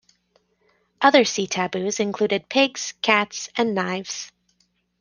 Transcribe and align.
Other 0.99 1.23
sea 1.25 1.45
taboos 1.45 1.99
included 1.99 2.49
pigs, 2.49 2.95
cats, 3.03 3.49
and 3.55 3.75
knives. 3.75 4.31